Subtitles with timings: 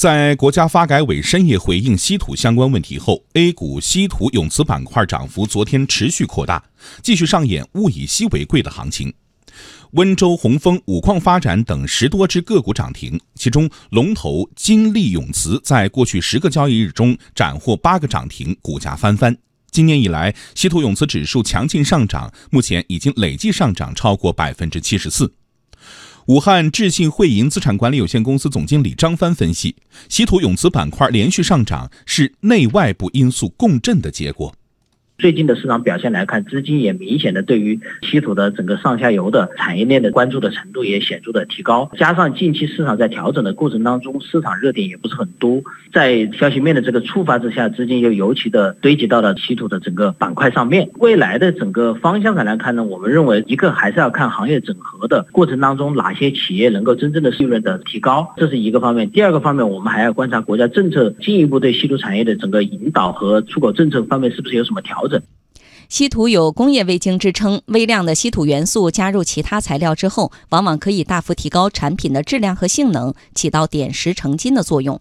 [0.00, 6.64] 在国家发改委深夜回应稀土相关问题后，A 股稀土永磁板块涨幅昨天持续扩大，
[7.02, 9.12] 继续上演物以稀为贵的行情。
[9.90, 19.36] 温州红枫、五矿发展等十多只个股涨停，其中龙头金利永磁在过去十个交易日中斩获八个涨停，股价翻番。
[19.70, 25.34] 今年以来，稀土永磁指数强劲上涨，目前已经累计上涨超过百分之七十四。
[26.30, 29.74] 武汉智信汇银资产管理有限公司总经理张帆分析，
[30.08, 34.54] 稀土永磁板块连续上涨是内外部因素共振的结果。
[35.20, 41.90] 最近的市场表现来看，资金也明显的对于稀土的整个上下游的产业链的关注的程度也显著的提高。
[41.98, 45.62] 加上近期市场在调整的过程当中，市场热点也不是很多，
[45.92, 50.88] 在消息面的这个触发之下，资金又尤其的堆积到了稀土的整个板块上面。
[50.94, 59.10] 未来的整个方向上来看呢，我们认为一个还是要看行业整合的过程当中，哪些企业能够真正的利润的提高，这是一个方面。
[59.10, 65.09] 第二个方面，我们还要观察国家政策进一步对稀土产业的整个引导和出口政策方面是不是有什么调整。
[65.88, 75.00] 稀土有工业微晶之称，微量的稀土元素加入其他材料之后，往往可以大幅提高产品的质量和性能，起到点石成金的作用。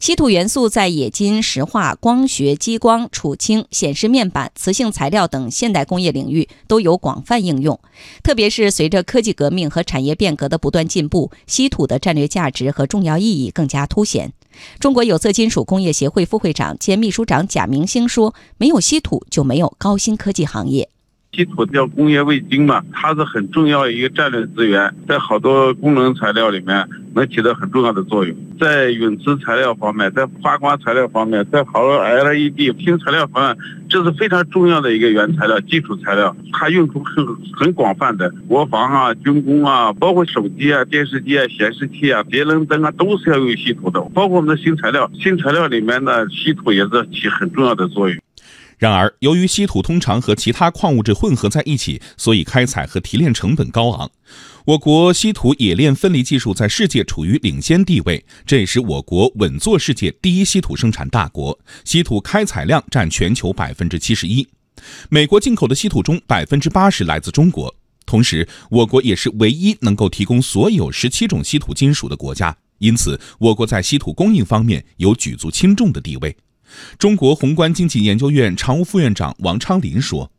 [0.00, 7.78] 稀土元素在冶金、石化、光学、激光、储氢、显示面板、磁性材料等现代工业领域都有广泛应用。
[8.22, 14.32] 特别是随着科技革命和产业变革的不断进步，稀土的战略价值和重要意义更加凸显。
[14.78, 20.88] 中国有色金属工业协会副会长兼秘书长贾明星说：“没有稀土，就没有高新科技行业。”
[21.36, 28.34] 稀土叫工业味精嘛，它是很重要一个战略资源，在好多功能材料里面能起到很重要的作用。
[28.58, 33.58] 在永磁材料方面，在发光材料方面，在好多 LED 新材料方面，
[33.90, 36.34] 这是非常重要的一个原材料、基础材料。
[36.54, 44.00] 它用途很很广泛的，国防啊、军工啊，包括手机啊、电视机啊、显示器啊、节能灯啊，都是要用稀土的。
[44.14, 48.16] 包括我们的新材料，新材料里面的稀土也是起很重要的作用。
[48.78, 54.10] 然而，由于稀土通常和其他矿物质混合在一起，所以开采和提炼成本高昂。
[54.66, 61.58] 我国稀土冶炼分离技术在世界处于领先地位，这也使我国稳坐世界第一稀土生产大国。
[61.84, 64.46] 稀土开采量占全球百分之七十一，
[65.08, 67.74] 美国进口的稀土中百分之八十来自中国。
[68.04, 76.36] 同时，我国也是唯一能够提供所有十七种稀土金属的国家，因此，我国在稀土供应方面有举足轻重的地位。
[76.98, 80.30] 中国宏观经济研究院常务副院长王昌林说：“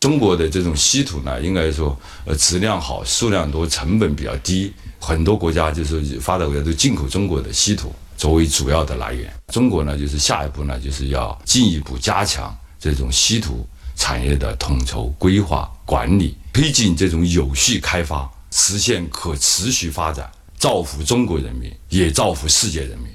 [0.00, 9.32] 中国的这种稀土呢，应该说，呃，质量好，数量多，成本比较低，很多国家就是发达国家都进口中国的稀土作为主要的来源。
[9.48, 13.66] 中国呢，就是下一步呢，就是要进一步加强这种稀土
[13.96, 23.08] 产业的统筹规划管理，推进这种有序开发，实现可持续发展，造福中国人民，也造福世界人民。”